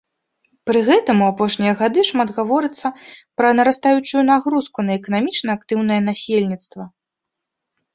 [0.69, 2.87] Пры гэтым у апошнія гады шмат гаворыцца
[3.37, 6.83] пра нарастаючую нагрузку на эканамічна актыўнае насельніцтва.